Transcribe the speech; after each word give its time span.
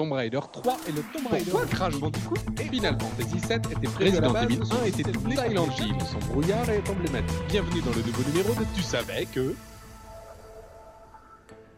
Tomb 0.00 0.12
Raider 0.12 0.40
3 0.50 0.78
et 0.88 0.92
le 0.92 1.02
Tomb 1.12 1.26
Raider 1.26 1.50
Pourquoi 1.50 1.66
Crash 1.66 2.00
Bandicoot 2.00 2.38
Final 2.56 2.96
Fantasy 2.98 3.36
VII 3.36 3.56
était 3.56 4.02
Resident 4.02 4.34
Evil 4.34 4.60
1 4.82 4.84
était 4.86 5.02
doublé 5.02 5.36
Silent 5.36 5.68
Hill. 5.78 5.94
Son 6.10 6.18
brouillard 6.32 6.70
est 6.70 6.88
emblématique. 6.88 7.36
Bienvenue 7.50 7.82
dans 7.82 7.90
le 7.90 8.02
nouveau 8.02 8.22
numéro 8.30 8.54
de 8.54 8.64
Tu 8.74 8.80
savais 8.80 9.26
que... 9.26 9.54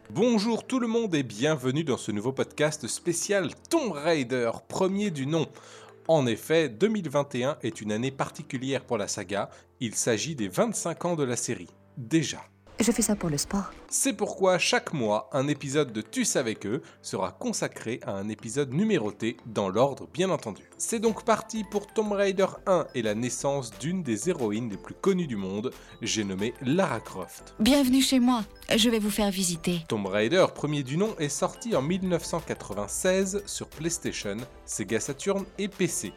Bonjour 0.09 0.65
tout 0.65 0.79
le 0.79 0.87
monde 0.87 1.13
et 1.15 1.23
bienvenue 1.23 1.83
dans 1.83 1.97
ce 1.97 2.13
nouveau 2.13 2.31
podcast 2.31 2.87
spécial 2.87 3.49
Tomb 3.69 3.91
Raider, 3.91 4.51
premier 4.69 5.11
du 5.11 5.27
nom. 5.27 5.45
En 6.07 6.25
effet, 6.25 6.69
2021 6.69 7.57
est 7.61 7.81
une 7.81 7.91
année 7.91 8.11
particulière 8.11 8.85
pour 8.85 8.97
la 8.97 9.09
saga, 9.09 9.49
il 9.81 9.95
s'agit 9.95 10.35
des 10.35 10.47
25 10.47 11.03
ans 11.03 11.15
de 11.17 11.25
la 11.25 11.35
série. 11.35 11.67
Déjà. 11.97 12.39
Je 12.79 12.91
fais 12.91 13.01
ça 13.01 13.15
pour 13.15 13.29
le 13.29 13.37
sport. 13.37 13.71
C'est 13.89 14.13
pourquoi 14.13 14.57
chaque 14.57 14.93
mois, 14.93 15.29
un 15.31 15.47
épisode 15.47 15.93
de 15.93 16.01
Tu 16.01 16.25
savais 16.25 16.55
que 16.55 16.81
sera 17.01 17.31
consacré 17.31 17.99
à 18.05 18.11
un 18.11 18.27
épisode 18.29 18.73
numéroté 18.73 19.37
dans 19.45 19.69
l'ordre 19.69 20.07
bien 20.11 20.31
entendu. 20.31 20.63
C'est 20.77 20.99
donc 20.99 21.23
parti 21.23 21.63
pour 21.63 21.87
Tomb 21.87 22.11
Raider 22.11 22.47
1 22.65 22.87
et 22.95 23.03
la 23.03 23.13
naissance 23.13 23.71
d'une 23.79 24.01
des 24.01 24.29
héroïnes 24.29 24.69
les 24.69 24.77
plus 24.77 24.95
connues 24.95 25.27
du 25.27 25.35
monde, 25.35 25.71
j'ai 26.01 26.23
nommé 26.23 26.53
Lara 26.61 26.99
Croft. 26.99 27.53
Bienvenue 27.59 28.01
chez 28.01 28.19
moi, 28.19 28.43
je 28.75 28.89
vais 28.89 28.99
vous 28.99 29.11
faire 29.11 29.29
visiter. 29.29 29.83
Tomb 29.87 30.07
Raider, 30.07 30.47
premier 30.53 30.83
du 30.83 30.97
nom, 30.97 31.15
est 31.19 31.29
sorti 31.29 31.75
en 31.75 31.81
1996 31.81 33.43
sur 33.45 33.67
PlayStation, 33.67 34.37
Sega 34.65 34.99
Saturn 34.99 35.45
et 35.59 35.67
PC 35.67 36.11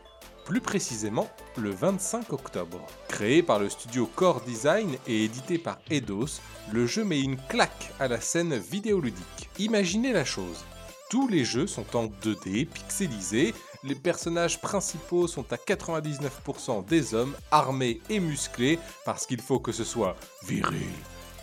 plus 0.46 0.60
précisément 0.60 1.28
le 1.59 1.70
25 1.70 2.32
octobre. 2.32 2.87
Créé 3.09 3.42
par 3.42 3.59
le 3.59 3.68
studio 3.68 4.09
Core 4.14 4.41
Design 4.42 4.96
et 5.06 5.24
édité 5.24 5.59
par 5.59 5.78
Eidos, 5.91 6.41
le 6.73 6.87
jeu 6.87 7.04
met 7.04 7.20
une 7.20 7.37
claque 7.37 7.92
à 7.98 8.09
la 8.09 8.20
scène 8.20 8.56
vidéoludique. 8.56 9.51
Imaginez 9.59 10.12
la 10.12 10.24
chose. 10.24 10.64
Tous 11.10 11.28
les 11.28 11.45
jeux 11.45 11.66
sont 11.66 11.96
en 11.96 12.06
2D, 12.06 12.66
pixelisés, 12.66 13.54
les 13.84 13.95
personnages 13.95 14.60
principaux 14.60 15.28
sont 15.28 15.52
à 15.52 15.56
99% 15.56 16.84
des 16.87 17.15
hommes 17.15 17.34
armés 17.51 18.01
et 18.09 18.21
musclés 18.21 18.78
parce 19.04 19.26
qu'il 19.26 19.40
faut 19.40 19.60
que 19.60 19.73
ce 19.73 19.84
soit 19.84 20.16
viril, 20.45 20.90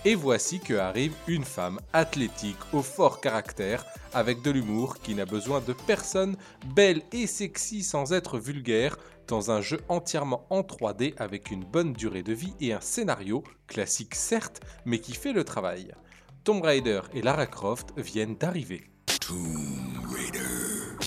et 0.05 0.15
voici 0.15 0.59
que 0.59 0.73
arrive 0.73 1.13
une 1.27 1.43
femme 1.43 1.79
athlétique 1.93 2.57
au 2.73 2.81
fort 2.81 3.21
caractère, 3.21 3.85
avec 4.13 4.41
de 4.41 4.51
l'humour 4.51 4.99
qui 4.99 5.15
n'a 5.15 5.25
besoin 5.25 5.61
de 5.61 5.73
personne, 5.73 6.35
belle 6.75 7.01
et 7.11 7.27
sexy 7.27 7.83
sans 7.83 8.11
être 8.11 8.37
vulgaire, 8.37 8.97
dans 9.27 9.51
un 9.51 9.61
jeu 9.61 9.79
entièrement 9.87 10.45
en 10.49 10.61
3D 10.61 11.13
avec 11.17 11.51
une 11.51 11.63
bonne 11.63 11.93
durée 11.93 12.23
de 12.23 12.33
vie 12.33 12.53
et 12.59 12.73
un 12.73 12.81
scénario, 12.81 13.43
classique 13.67 14.15
certes, 14.15 14.59
mais 14.85 14.99
qui 14.99 15.13
fait 15.13 15.33
le 15.33 15.45
travail. 15.45 15.93
Tomb 16.43 16.61
Raider 16.61 17.01
et 17.13 17.21
Lara 17.21 17.45
Croft 17.45 17.93
viennent 17.97 18.35
d'arriver. 18.35 18.89
Tomb 19.25 20.05
Raider. 20.13 20.97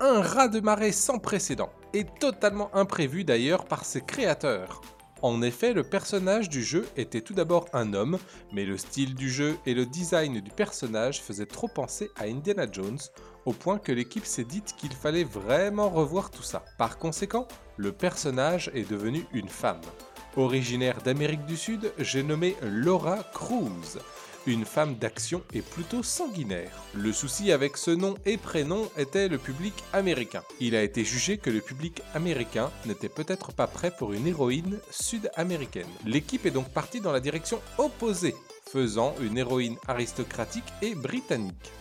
Un 0.00 0.20
raz 0.20 0.48
de 0.48 0.60
marée 0.60 0.92
sans 0.92 1.18
précédent, 1.18 1.70
et 1.92 2.04
totalement 2.04 2.74
imprévu 2.74 3.22
d'ailleurs 3.22 3.64
par 3.64 3.84
ses 3.84 4.00
créateurs. 4.00 4.80
En 5.24 5.40
effet, 5.40 5.72
le 5.72 5.84
personnage 5.84 6.50
du 6.50 6.62
jeu 6.62 6.86
était 6.98 7.22
tout 7.22 7.32
d'abord 7.32 7.64
un 7.72 7.94
homme, 7.94 8.18
mais 8.52 8.66
le 8.66 8.76
style 8.76 9.14
du 9.14 9.30
jeu 9.30 9.56
et 9.64 9.72
le 9.72 9.86
design 9.86 10.42
du 10.42 10.50
personnage 10.50 11.22
faisaient 11.22 11.46
trop 11.46 11.66
penser 11.66 12.10
à 12.16 12.24
Indiana 12.24 12.66
Jones, 12.70 12.98
au 13.46 13.54
point 13.54 13.78
que 13.78 13.90
l'équipe 13.90 14.26
s'est 14.26 14.44
dite 14.44 14.74
qu'il 14.76 14.92
fallait 14.92 15.24
vraiment 15.24 15.88
revoir 15.88 16.30
tout 16.30 16.42
ça. 16.42 16.62
Par 16.76 16.98
conséquent, 16.98 17.48
le 17.78 17.90
personnage 17.90 18.70
est 18.74 18.86
devenu 18.86 19.24
une 19.32 19.48
femme. 19.48 19.80
Originaire 20.36 21.00
d'Amérique 21.00 21.46
du 21.46 21.56
Sud, 21.56 21.90
j'ai 21.98 22.22
nommé 22.22 22.54
Laura 22.60 23.22
Cruz 23.32 23.98
une 24.46 24.64
femme 24.64 24.96
d'action 24.96 25.42
et 25.52 25.62
plutôt 25.62 26.02
sanguinaire. 26.02 26.70
Le 26.94 27.12
souci 27.12 27.52
avec 27.52 27.76
ce 27.76 27.90
nom 27.90 28.14
et 28.26 28.36
prénom 28.36 28.90
était 28.96 29.28
le 29.28 29.38
public 29.38 29.74
américain. 29.92 30.42
Il 30.60 30.76
a 30.76 30.82
été 30.82 31.04
jugé 31.04 31.38
que 31.38 31.50
le 31.50 31.60
public 31.60 32.02
américain 32.14 32.70
n'était 32.86 33.08
peut-être 33.08 33.52
pas 33.52 33.66
prêt 33.66 33.90
pour 33.90 34.12
une 34.12 34.26
héroïne 34.26 34.78
sud-américaine. 34.90 35.88
L'équipe 36.04 36.46
est 36.46 36.50
donc 36.50 36.68
partie 36.70 37.00
dans 37.00 37.12
la 37.12 37.20
direction 37.20 37.60
opposée, 37.78 38.34
faisant 38.70 39.14
une 39.20 39.38
héroïne 39.38 39.76
aristocratique 39.88 40.72
et 40.82 40.94
britannique. 40.94 41.72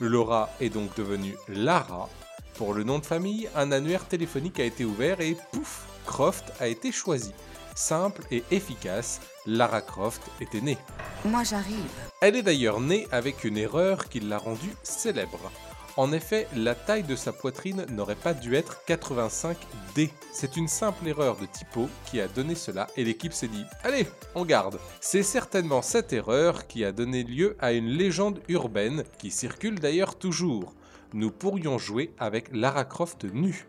Laura 0.00 0.50
est 0.60 0.70
donc 0.70 0.94
devenue 0.96 1.36
Lara. 1.48 2.08
Pour 2.54 2.74
le 2.74 2.84
nom 2.84 2.98
de 2.98 3.06
famille, 3.06 3.48
un 3.54 3.72
annuaire 3.72 4.06
téléphonique 4.06 4.60
a 4.60 4.64
été 4.64 4.84
ouvert 4.84 5.20
et 5.20 5.36
pouf, 5.52 5.86
Croft 6.06 6.52
a 6.60 6.68
été 6.68 6.92
choisi 6.92 7.32
simple 7.76 8.22
et 8.30 8.42
efficace, 8.50 9.20
Lara 9.46 9.82
Croft 9.82 10.22
était 10.40 10.60
née. 10.60 10.78
Moi 11.24 11.44
j'arrive. 11.44 11.76
Elle 12.20 12.36
est 12.36 12.42
d'ailleurs 12.42 12.80
née 12.80 13.06
avec 13.12 13.44
une 13.44 13.58
erreur 13.58 14.08
qui 14.08 14.20
l'a 14.20 14.38
rendue 14.38 14.74
célèbre. 14.82 15.52
En 15.96 16.12
effet, 16.12 16.46
la 16.54 16.74
taille 16.74 17.04
de 17.04 17.16
sa 17.16 17.32
poitrine 17.32 17.86
n'aurait 17.90 18.16
pas 18.16 18.34
dû 18.34 18.54
être 18.54 18.82
85D. 18.86 20.10
C'est 20.30 20.58
une 20.58 20.68
simple 20.68 21.08
erreur 21.08 21.38
de 21.38 21.46
typo 21.46 21.88
qui 22.04 22.20
a 22.20 22.28
donné 22.28 22.54
cela 22.54 22.86
et 22.98 23.04
l'équipe 23.04 23.32
s'est 23.32 23.48
dit 23.48 23.64
Allez, 23.82 24.06
on 24.34 24.44
garde. 24.44 24.78
C'est 25.00 25.22
certainement 25.22 25.80
cette 25.80 26.12
erreur 26.12 26.66
qui 26.66 26.84
a 26.84 26.92
donné 26.92 27.22
lieu 27.22 27.56
à 27.60 27.72
une 27.72 27.88
légende 27.88 28.40
urbaine 28.48 29.04
qui 29.18 29.30
circule 29.30 29.78
d'ailleurs 29.80 30.18
toujours. 30.18 30.74
Nous 31.14 31.30
pourrions 31.30 31.78
jouer 31.78 32.12
avec 32.18 32.50
Lara 32.52 32.84
Croft 32.84 33.24
nue. 33.24 33.66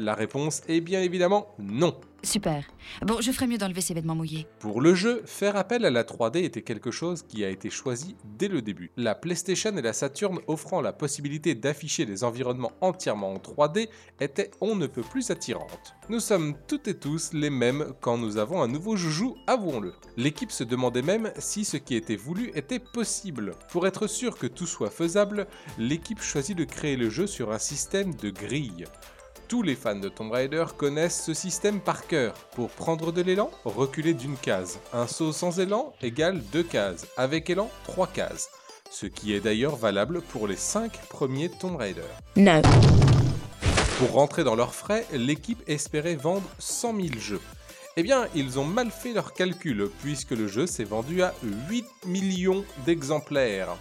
La 0.00 0.14
réponse 0.14 0.62
est 0.66 0.80
bien 0.80 1.02
évidemment 1.02 1.54
non. 1.58 1.94
Super. 2.22 2.64
Bon, 3.02 3.20
je 3.20 3.32
ferais 3.32 3.46
mieux 3.46 3.58
d'enlever 3.58 3.82
ces 3.82 3.92
vêtements 3.92 4.14
mouillés. 4.14 4.46
Pour 4.58 4.80
le 4.80 4.94
jeu, 4.94 5.22
faire 5.26 5.56
appel 5.56 5.84
à 5.84 5.90
la 5.90 6.04
3D 6.04 6.42
était 6.42 6.62
quelque 6.62 6.90
chose 6.90 7.22
qui 7.22 7.44
a 7.44 7.50
été 7.50 7.68
choisi 7.68 8.16
dès 8.38 8.48
le 8.48 8.62
début. 8.62 8.90
La 8.96 9.14
PlayStation 9.14 9.76
et 9.76 9.82
la 9.82 9.92
Saturn 9.92 10.38
offrant 10.46 10.80
la 10.80 10.94
possibilité 10.94 11.54
d'afficher 11.54 12.06
des 12.06 12.24
environnements 12.24 12.72
entièrement 12.80 13.34
en 13.34 13.36
3D 13.36 13.88
étaient 14.20 14.50
on 14.62 14.74
ne 14.74 14.86
peut 14.86 15.02
plus 15.02 15.30
attirantes. 15.30 15.94
Nous 16.08 16.20
sommes 16.20 16.56
toutes 16.66 16.88
et 16.88 16.98
tous 16.98 17.34
les 17.34 17.50
mêmes 17.50 17.92
quand 18.00 18.16
nous 18.16 18.38
avons 18.38 18.62
un 18.62 18.68
nouveau 18.68 18.96
joujou, 18.96 19.36
avouons-le. 19.46 19.92
L'équipe 20.16 20.50
se 20.50 20.64
demandait 20.64 21.02
même 21.02 21.30
si 21.38 21.66
ce 21.66 21.76
qui 21.76 21.94
était 21.94 22.16
voulu 22.16 22.52
était 22.54 22.80
possible. 22.80 23.52
Pour 23.70 23.86
être 23.86 24.06
sûr 24.06 24.38
que 24.38 24.46
tout 24.46 24.66
soit 24.66 24.90
faisable, 24.90 25.46
l'équipe 25.78 26.22
choisit 26.22 26.56
de 26.56 26.64
créer 26.64 26.96
le 26.96 27.10
jeu 27.10 27.26
sur 27.26 27.52
un 27.52 27.58
système 27.58 28.14
de 28.14 28.30
grille. 28.30 28.86
Tous 29.50 29.62
les 29.64 29.74
fans 29.74 29.96
de 29.96 30.08
Tomb 30.08 30.30
Raider 30.30 30.64
connaissent 30.76 31.24
ce 31.24 31.34
système 31.34 31.80
par 31.80 32.06
cœur. 32.06 32.34
Pour 32.54 32.70
prendre 32.70 33.10
de 33.10 33.20
l'élan, 33.20 33.50
reculer 33.64 34.14
d'une 34.14 34.36
case. 34.36 34.78
Un 34.92 35.08
saut 35.08 35.32
sans 35.32 35.58
élan 35.58 35.92
égale 36.02 36.40
deux 36.52 36.62
cases. 36.62 37.08
Avec 37.16 37.50
élan, 37.50 37.68
trois 37.82 38.06
cases. 38.06 38.48
Ce 38.92 39.06
qui 39.06 39.34
est 39.34 39.40
d'ailleurs 39.40 39.74
valable 39.74 40.22
pour 40.22 40.46
les 40.46 40.54
5 40.54 40.92
premiers 41.08 41.48
Tomb 41.48 41.74
Raider. 41.74 42.06
Non. 42.36 42.62
Pour 43.98 44.12
rentrer 44.12 44.44
dans 44.44 44.54
leurs 44.54 44.72
frais, 44.72 45.04
l'équipe 45.12 45.68
espérait 45.68 46.14
vendre 46.14 46.48
100 46.60 46.94
000 46.94 47.08
jeux. 47.18 47.40
Eh 47.96 48.04
bien, 48.04 48.28
ils 48.36 48.60
ont 48.60 48.64
mal 48.64 48.92
fait 48.92 49.12
leurs 49.12 49.34
calculs, 49.34 49.90
puisque 50.00 50.30
le 50.30 50.46
jeu 50.46 50.68
s'est 50.68 50.84
vendu 50.84 51.24
à 51.24 51.34
8 51.68 51.84
millions 52.06 52.64
d'exemplaires. 52.86 53.76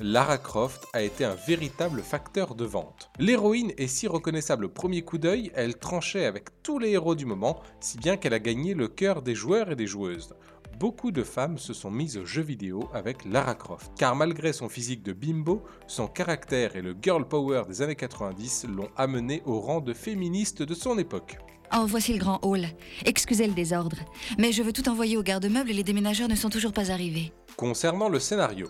Lara 0.00 0.36
Croft 0.36 0.86
a 0.92 1.00
été 1.00 1.24
un 1.24 1.34
véritable 1.34 2.02
facteur 2.02 2.54
de 2.54 2.66
vente. 2.66 3.10
L'héroïne 3.18 3.72
est 3.78 3.86
si 3.86 4.06
reconnaissable 4.06 4.66
au 4.66 4.68
premier 4.68 5.00
coup 5.00 5.16
d'œil, 5.16 5.50
elle 5.54 5.78
tranchait 5.78 6.26
avec 6.26 6.62
tous 6.62 6.78
les 6.78 6.90
héros 6.90 7.14
du 7.14 7.24
moment, 7.24 7.62
si 7.80 7.96
bien 7.96 8.18
qu'elle 8.18 8.34
a 8.34 8.38
gagné 8.38 8.74
le 8.74 8.88
cœur 8.88 9.22
des 9.22 9.34
joueurs 9.34 9.70
et 9.70 9.76
des 9.76 9.86
joueuses. 9.86 10.34
Beaucoup 10.78 11.12
de 11.12 11.22
femmes 11.22 11.56
se 11.56 11.72
sont 11.72 11.90
mises 11.90 12.18
aux 12.18 12.26
jeux 12.26 12.42
vidéo 12.42 12.90
avec 12.92 13.24
Lara 13.24 13.54
Croft, 13.54 13.90
car 13.96 14.14
malgré 14.14 14.52
son 14.52 14.68
physique 14.68 15.02
de 15.02 15.14
bimbo, 15.14 15.64
son 15.86 16.08
caractère 16.08 16.76
et 16.76 16.82
le 16.82 16.94
girl 17.00 17.26
power 17.26 17.62
des 17.66 17.80
années 17.80 17.96
90 17.96 18.66
l'ont 18.68 18.90
amenée 18.98 19.42
au 19.46 19.60
rang 19.60 19.80
de 19.80 19.94
féministe 19.94 20.62
de 20.62 20.74
son 20.74 20.98
époque. 20.98 21.38
Oh, 21.74 21.86
voici 21.86 22.12
le 22.12 22.18
grand 22.18 22.38
hall. 22.42 22.66
Excusez 23.06 23.46
le 23.46 23.54
désordre, 23.54 23.96
mais 24.36 24.52
je 24.52 24.62
veux 24.62 24.74
tout 24.74 24.90
envoyer 24.90 25.16
au 25.16 25.22
garde-meubles 25.22 25.70
et 25.70 25.74
les 25.74 25.82
déménageurs 25.82 26.28
ne 26.28 26.36
sont 26.36 26.50
toujours 26.50 26.74
pas 26.74 26.90
arrivés. 26.90 27.32
Concernant 27.56 28.10
le 28.10 28.20
scénario, 28.20 28.66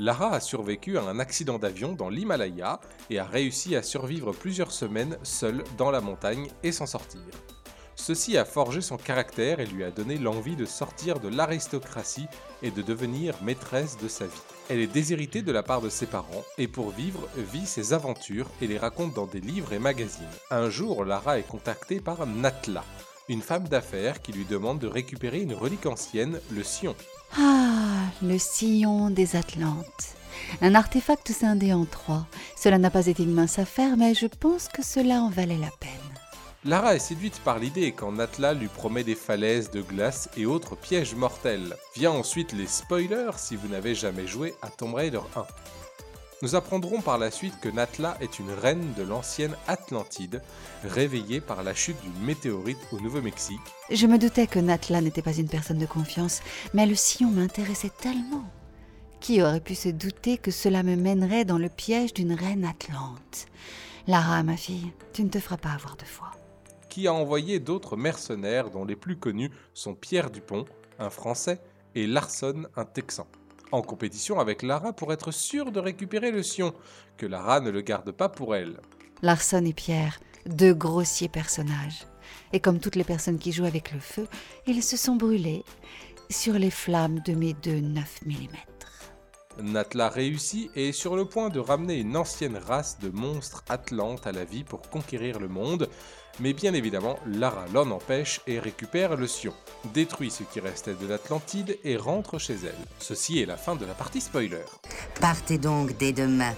Lara 0.00 0.32
a 0.32 0.40
survécu 0.40 0.96
à 0.96 1.02
un 1.02 1.18
accident 1.18 1.58
d'avion 1.58 1.92
dans 1.92 2.08
l'Himalaya 2.08 2.80
et 3.10 3.18
a 3.18 3.24
réussi 3.26 3.76
à 3.76 3.82
survivre 3.82 4.32
plusieurs 4.32 4.72
semaines 4.72 5.18
seule 5.22 5.62
dans 5.76 5.90
la 5.90 6.00
montagne 6.00 6.48
et 6.62 6.72
s'en 6.72 6.86
sortir. 6.86 7.20
Ceci 7.96 8.38
a 8.38 8.46
forgé 8.46 8.80
son 8.80 8.96
caractère 8.96 9.60
et 9.60 9.66
lui 9.66 9.84
a 9.84 9.90
donné 9.90 10.16
l'envie 10.16 10.56
de 10.56 10.64
sortir 10.64 11.20
de 11.20 11.28
l'aristocratie 11.28 12.28
et 12.62 12.70
de 12.70 12.80
devenir 12.80 13.34
maîtresse 13.42 13.98
de 13.98 14.08
sa 14.08 14.24
vie. 14.24 14.40
Elle 14.70 14.80
est 14.80 14.86
déshéritée 14.86 15.42
de 15.42 15.52
la 15.52 15.62
part 15.62 15.82
de 15.82 15.90
ses 15.90 16.06
parents 16.06 16.44
et 16.56 16.66
pour 16.66 16.88
vivre 16.88 17.28
vit 17.36 17.66
ses 17.66 17.92
aventures 17.92 18.48
et 18.62 18.66
les 18.66 18.78
raconte 18.78 19.12
dans 19.12 19.26
des 19.26 19.40
livres 19.40 19.74
et 19.74 19.78
magazines. 19.78 20.24
Un 20.50 20.70
jour, 20.70 21.04
Lara 21.04 21.38
est 21.38 21.46
contactée 21.46 22.00
par 22.00 22.26
Natla, 22.26 22.84
une 23.28 23.42
femme 23.42 23.68
d'affaires 23.68 24.22
qui 24.22 24.32
lui 24.32 24.46
demande 24.46 24.78
de 24.78 24.88
récupérer 24.88 25.42
une 25.42 25.52
relique 25.52 25.84
ancienne, 25.84 26.40
le 26.50 26.64
Sion. 26.64 26.96
Ah, 27.36 27.99
le 28.22 28.38
sillon 28.38 29.10
des 29.10 29.36
Atlantes. 29.36 30.14
Un 30.60 30.74
artefact 30.74 31.32
scindé 31.32 31.72
en 31.72 31.84
trois. 31.84 32.26
Cela 32.56 32.78
n'a 32.78 32.90
pas 32.90 33.06
été 33.06 33.22
une 33.22 33.32
mince 33.34 33.58
affaire, 33.58 33.96
mais 33.96 34.14
je 34.14 34.26
pense 34.26 34.68
que 34.68 34.82
cela 34.82 35.22
en 35.22 35.30
valait 35.30 35.58
la 35.58 35.70
peine. 35.80 35.90
Lara 36.64 36.94
est 36.94 36.98
séduite 36.98 37.40
par 37.40 37.58
l'idée 37.58 37.92
quand 37.92 38.12
Natla 38.12 38.52
lui 38.52 38.68
promet 38.68 39.02
des 39.02 39.14
falaises 39.14 39.70
de 39.70 39.80
glace 39.80 40.28
et 40.36 40.44
autres 40.44 40.76
pièges 40.76 41.14
mortels. 41.14 41.74
Vient 41.96 42.10
ensuite 42.10 42.52
les 42.52 42.66
spoilers 42.66 43.38
si 43.38 43.56
vous 43.56 43.68
n'avez 43.68 43.94
jamais 43.94 44.26
joué 44.26 44.54
à 44.60 44.68
Tomb 44.68 44.94
Raider 44.94 45.20
1. 45.36 45.46
Nous 46.42 46.54
apprendrons 46.54 47.02
par 47.02 47.18
la 47.18 47.30
suite 47.30 47.60
que 47.60 47.68
Natla 47.68 48.16
est 48.22 48.38
une 48.38 48.50
reine 48.50 48.94
de 48.96 49.02
l'ancienne 49.02 49.54
Atlantide, 49.66 50.40
réveillée 50.84 51.42
par 51.42 51.62
la 51.62 51.74
chute 51.74 52.00
d'une 52.00 52.24
météorite 52.24 52.78
au 52.92 53.00
Nouveau-Mexique. 53.00 53.60
Je 53.90 54.06
me 54.06 54.16
doutais 54.16 54.46
que 54.46 54.58
Natla 54.58 55.02
n'était 55.02 55.20
pas 55.20 55.36
une 55.36 55.50
personne 55.50 55.76
de 55.76 55.84
confiance, 55.84 56.40
mais 56.72 56.86
le 56.86 56.94
sillon 56.94 57.30
m'intéressait 57.30 57.92
tellement. 58.00 58.44
Qui 59.20 59.42
aurait 59.42 59.60
pu 59.60 59.74
se 59.74 59.90
douter 59.90 60.38
que 60.38 60.50
cela 60.50 60.82
me 60.82 60.96
mènerait 60.96 61.44
dans 61.44 61.58
le 61.58 61.68
piège 61.68 62.14
d'une 62.14 62.32
reine 62.32 62.64
atlante? 62.64 63.46
Lara, 64.06 64.42
ma 64.42 64.56
fille, 64.56 64.92
tu 65.12 65.22
ne 65.24 65.28
te 65.28 65.40
feras 65.40 65.58
pas 65.58 65.72
avoir 65.72 65.98
de 65.98 66.04
foi. 66.04 66.30
Qui 66.88 67.06
a 67.06 67.12
envoyé 67.12 67.60
d'autres 67.60 67.98
mercenaires 67.98 68.70
dont 68.70 68.86
les 68.86 68.96
plus 68.96 69.18
connus 69.18 69.50
sont 69.74 69.94
Pierre 69.94 70.30
Dupont, 70.30 70.64
un 70.98 71.10
Français, 71.10 71.60
et 71.94 72.06
Larson, 72.06 72.66
un 72.76 72.86
Texan? 72.86 73.26
En 73.72 73.82
compétition 73.82 74.40
avec 74.40 74.62
Lara 74.62 74.92
pour 74.92 75.12
être 75.12 75.30
sûre 75.30 75.72
de 75.72 75.80
récupérer 75.80 76.30
le 76.30 76.42
Sion, 76.42 76.74
que 77.16 77.26
Lara 77.26 77.60
ne 77.60 77.70
le 77.70 77.80
garde 77.80 78.10
pas 78.12 78.28
pour 78.28 78.54
elle. 78.54 78.80
Larson 79.22 79.64
et 79.64 79.72
Pierre, 79.72 80.20
deux 80.46 80.74
grossiers 80.74 81.28
personnages. 81.28 82.06
Et 82.52 82.60
comme 82.60 82.80
toutes 82.80 82.96
les 82.96 83.04
personnes 83.04 83.38
qui 83.38 83.52
jouent 83.52 83.64
avec 83.64 83.92
le 83.92 84.00
feu, 84.00 84.26
ils 84.66 84.82
se 84.82 84.96
sont 84.96 85.16
brûlés 85.16 85.64
sur 86.30 86.54
les 86.54 86.70
flammes 86.70 87.20
de 87.26 87.34
mes 87.34 87.54
deux 87.54 87.80
9 87.80 88.20
mm. 88.26 88.34
Natla 89.58 90.08
réussit 90.08 90.70
et 90.76 90.88
est 90.88 90.92
sur 90.92 91.16
le 91.16 91.24
point 91.24 91.48
de 91.48 91.58
ramener 91.58 91.96
une 91.96 92.16
ancienne 92.16 92.56
race 92.56 92.98
de 93.00 93.10
monstres 93.10 93.64
atlantes 93.68 94.26
à 94.26 94.32
la 94.32 94.44
vie 94.44 94.64
pour 94.64 94.82
conquérir 94.88 95.38
le 95.38 95.48
monde, 95.48 95.88
mais 96.38 96.52
bien 96.52 96.72
évidemment, 96.72 97.18
Lara 97.26 97.66
l'en 97.74 97.90
empêche 97.90 98.40
et 98.46 98.58
récupère 98.58 99.16
le 99.16 99.26
Sion, 99.26 99.52
détruit 99.92 100.30
ce 100.30 100.44
qui 100.44 100.60
restait 100.60 100.94
de 100.94 101.06
l'Atlantide 101.06 101.78
et 101.84 101.96
rentre 101.96 102.38
chez 102.38 102.54
elle. 102.54 102.86
Ceci 102.98 103.40
est 103.40 103.46
la 103.46 103.56
fin 103.56 103.76
de 103.76 103.84
la 103.84 103.94
partie 103.94 104.20
spoiler. 104.20 104.64
Partez 105.20 105.58
donc 105.58 105.96
dès 105.98 106.12
demain. 106.12 106.54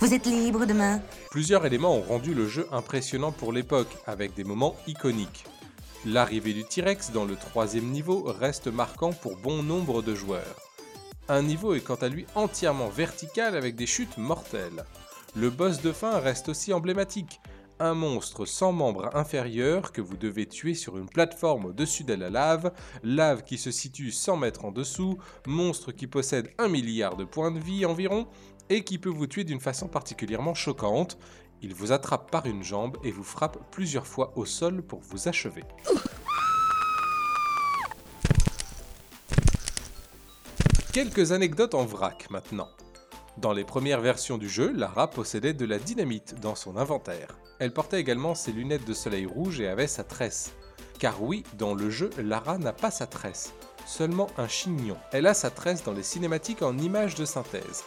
Vous 0.00 0.14
êtes 0.14 0.26
libre 0.26 0.64
demain? 0.64 1.00
Plusieurs 1.30 1.66
éléments 1.66 1.96
ont 1.96 2.02
rendu 2.02 2.34
le 2.34 2.46
jeu 2.46 2.68
impressionnant 2.70 3.32
pour 3.32 3.52
l'époque, 3.52 3.96
avec 4.06 4.34
des 4.34 4.44
moments 4.44 4.76
iconiques. 4.86 5.44
L'arrivée 6.06 6.52
du 6.52 6.64
T-Rex 6.64 7.10
dans 7.10 7.24
le 7.24 7.34
troisième 7.34 7.86
niveau 7.86 8.22
reste 8.38 8.68
marquant 8.68 9.12
pour 9.12 9.36
bon 9.36 9.64
nombre 9.64 10.02
de 10.02 10.14
joueurs. 10.14 10.67
Un 11.30 11.42
niveau 11.42 11.74
est 11.74 11.80
quant 11.80 11.96
à 11.96 12.08
lui 12.08 12.24
entièrement 12.34 12.88
vertical 12.88 13.54
avec 13.54 13.76
des 13.76 13.86
chutes 13.86 14.16
mortelles. 14.16 14.84
Le 15.36 15.50
boss 15.50 15.82
de 15.82 15.92
fin 15.92 16.18
reste 16.20 16.48
aussi 16.48 16.72
emblématique, 16.72 17.40
un 17.80 17.92
monstre 17.92 18.46
sans 18.46 18.72
membre 18.72 19.14
inférieur 19.14 19.92
que 19.92 20.00
vous 20.00 20.16
devez 20.16 20.46
tuer 20.46 20.72
sur 20.72 20.96
une 20.96 21.08
plateforme 21.08 21.66
au-dessus 21.66 22.04
de 22.04 22.14
la 22.14 22.30
lave, 22.30 22.72
lave 23.02 23.44
qui 23.44 23.58
se 23.58 23.70
situe 23.70 24.10
100 24.10 24.38
mètres 24.38 24.64
en 24.64 24.72
dessous, 24.72 25.18
monstre 25.46 25.92
qui 25.92 26.06
possède 26.06 26.50
un 26.56 26.68
milliard 26.68 27.14
de 27.14 27.24
points 27.24 27.50
de 27.50 27.60
vie 27.60 27.84
environ, 27.84 28.26
et 28.70 28.82
qui 28.82 28.98
peut 28.98 29.10
vous 29.10 29.26
tuer 29.26 29.44
d'une 29.44 29.60
façon 29.60 29.86
particulièrement 29.86 30.54
choquante. 30.54 31.18
Il 31.60 31.74
vous 31.74 31.92
attrape 31.92 32.30
par 32.30 32.46
une 32.46 32.62
jambe 32.62 32.96
et 33.04 33.10
vous 33.10 33.24
frappe 33.24 33.70
plusieurs 33.70 34.06
fois 34.06 34.32
au 34.36 34.46
sol 34.46 34.82
pour 34.82 35.00
vous 35.00 35.28
achever. 35.28 35.64
Quelques 40.98 41.30
anecdotes 41.30 41.76
en 41.76 41.84
vrac 41.84 42.28
maintenant. 42.28 42.70
Dans 43.36 43.52
les 43.52 43.62
premières 43.62 44.00
versions 44.00 44.36
du 44.36 44.48
jeu, 44.48 44.72
Lara 44.72 45.08
possédait 45.08 45.52
de 45.52 45.64
la 45.64 45.78
dynamite 45.78 46.34
dans 46.40 46.56
son 46.56 46.76
inventaire. 46.76 47.38
Elle 47.60 47.72
portait 47.72 48.00
également 48.00 48.34
ses 48.34 48.50
lunettes 48.50 48.84
de 48.84 48.94
soleil 48.94 49.24
rouge 49.24 49.60
et 49.60 49.68
avait 49.68 49.86
sa 49.86 50.02
tresse. 50.02 50.54
Car 50.98 51.22
oui, 51.22 51.44
dans 51.56 51.72
le 51.72 51.88
jeu, 51.88 52.10
Lara 52.18 52.58
n'a 52.58 52.72
pas 52.72 52.90
sa 52.90 53.06
tresse, 53.06 53.52
seulement 53.86 54.26
un 54.38 54.48
chignon. 54.48 54.96
Elle 55.12 55.28
a 55.28 55.34
sa 55.34 55.50
tresse 55.50 55.84
dans 55.84 55.92
les 55.92 56.02
cinématiques 56.02 56.62
en 56.62 56.76
images 56.76 57.14
de 57.14 57.24
synthèse. 57.24 57.84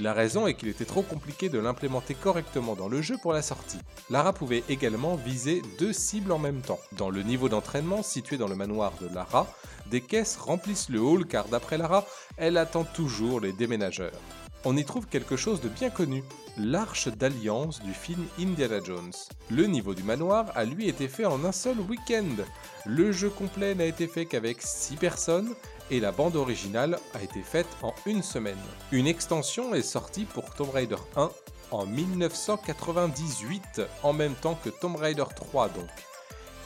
La 0.00 0.14
raison 0.14 0.46
est 0.46 0.54
qu'il 0.54 0.68
était 0.68 0.86
trop 0.86 1.02
compliqué 1.02 1.50
de 1.50 1.58
l'implémenter 1.58 2.14
correctement 2.14 2.74
dans 2.74 2.88
le 2.88 3.02
jeu 3.02 3.18
pour 3.20 3.34
la 3.34 3.42
sortie. 3.42 3.80
Lara 4.08 4.32
pouvait 4.32 4.64
également 4.70 5.14
viser 5.14 5.60
deux 5.78 5.92
cibles 5.92 6.32
en 6.32 6.38
même 6.38 6.62
temps. 6.62 6.80
Dans 6.92 7.10
le 7.10 7.22
niveau 7.22 7.50
d'entraînement 7.50 8.02
situé 8.02 8.38
dans 8.38 8.48
le 8.48 8.54
manoir 8.54 8.94
de 9.02 9.14
Lara, 9.14 9.46
des 9.90 10.00
caisses 10.00 10.38
remplissent 10.38 10.88
le 10.88 11.00
hall 11.00 11.26
car 11.26 11.48
d'après 11.48 11.76
Lara, 11.76 12.06
elle 12.38 12.56
attend 12.56 12.84
toujours 12.84 13.40
les 13.40 13.52
déménageurs. 13.52 14.18
On 14.64 14.74
y 14.74 14.86
trouve 14.86 15.06
quelque 15.06 15.36
chose 15.36 15.60
de 15.60 15.68
bien 15.68 15.90
connu, 15.90 16.24
l'arche 16.56 17.08
d'alliance 17.08 17.82
du 17.82 17.92
film 17.92 18.24
Indiana 18.38 18.80
Jones. 18.82 19.12
Le 19.50 19.66
niveau 19.66 19.94
du 19.94 20.02
manoir 20.02 20.46
a 20.54 20.64
lui 20.64 20.88
été 20.88 21.08
fait 21.08 21.26
en 21.26 21.44
un 21.44 21.52
seul 21.52 21.78
week-end. 21.78 22.42
Le 22.86 23.12
jeu 23.12 23.28
complet 23.28 23.74
n'a 23.74 23.84
été 23.84 24.06
fait 24.06 24.24
qu'avec 24.24 24.62
6 24.62 24.96
personnes 24.96 25.54
et 25.90 26.00
la 26.00 26.12
bande 26.12 26.36
originale 26.36 26.98
a 27.14 27.22
été 27.22 27.40
faite 27.40 27.66
en 27.82 27.92
une 28.06 28.22
semaine. 28.22 28.56
Une 28.92 29.06
extension 29.06 29.74
est 29.74 29.82
sortie 29.82 30.24
pour 30.24 30.54
Tomb 30.54 30.70
Raider 30.70 30.96
1 31.16 31.30
en 31.70 31.86
1998, 31.86 33.82
en 34.02 34.12
même 34.12 34.34
temps 34.34 34.58
que 34.62 34.70
Tomb 34.70 34.96
Raider 34.96 35.24
3 35.34 35.68
donc. 35.68 35.88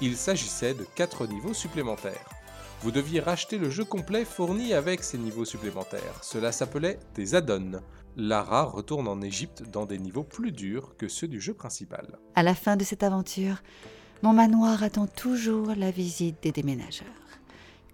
Il 0.00 0.16
s'agissait 0.16 0.74
de 0.74 0.86
4 0.94 1.26
niveaux 1.26 1.54
supplémentaires. 1.54 2.28
Vous 2.80 2.90
deviez 2.90 3.20
racheter 3.20 3.56
le 3.56 3.70
jeu 3.70 3.84
complet 3.84 4.24
fourni 4.24 4.74
avec 4.74 5.02
ces 5.02 5.16
niveaux 5.16 5.44
supplémentaires. 5.44 6.20
Cela 6.22 6.52
s'appelait 6.52 6.98
des 7.14 7.34
add-ons. 7.34 7.80
Lara 8.16 8.64
retourne 8.64 9.08
en 9.08 9.22
Égypte 9.22 9.62
dans 9.62 9.86
des 9.86 9.98
niveaux 9.98 10.22
plus 10.22 10.52
durs 10.52 10.94
que 10.96 11.08
ceux 11.08 11.28
du 11.28 11.40
jeu 11.40 11.54
principal. 11.54 12.18
À 12.34 12.42
la 12.42 12.54
fin 12.54 12.76
de 12.76 12.84
cette 12.84 13.02
aventure, 13.02 13.62
mon 14.22 14.32
manoir 14.32 14.82
attend 14.82 15.06
toujours 15.06 15.72
la 15.76 15.90
visite 15.90 16.42
des 16.42 16.52
déménageurs. 16.52 17.23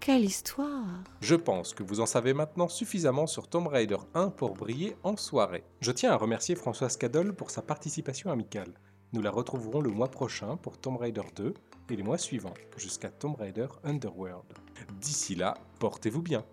Quelle 0.01 0.25
histoire 0.25 1.05
Je 1.21 1.35
pense 1.35 1.75
que 1.75 1.83
vous 1.83 2.01
en 2.01 2.07
savez 2.07 2.33
maintenant 2.33 2.69
suffisamment 2.69 3.27
sur 3.27 3.49
Tomb 3.49 3.67
Raider 3.67 3.99
1 4.15 4.31
pour 4.31 4.55
briller 4.55 4.97
en 5.03 5.15
soirée. 5.19 5.63
Je 5.83 5.93
tiens 5.93 6.13
à 6.13 6.17
remercier 6.17 6.55
Françoise 6.55 6.97
Cadol 6.97 7.35
pour 7.35 7.51
sa 7.51 7.61
participation 7.61 8.31
amicale. 8.31 8.73
Nous 9.13 9.21
la 9.21 9.31
retrouverons 9.31 9.83
le 9.83 9.91
mois 9.91 10.11
prochain 10.11 10.57
pour 10.57 10.79
Tomb 10.79 10.97
Raider 10.97 11.21
2 11.37 11.53
et 11.91 11.97
les 11.97 12.03
mois 12.03 12.17
suivants 12.17 12.55
jusqu'à 12.79 13.11
Tomb 13.11 13.35
Raider 13.35 13.67
Underworld. 13.85 14.47
D'ici 15.03 15.35
là, 15.35 15.53
portez-vous 15.81 16.23
bien. 16.23 16.47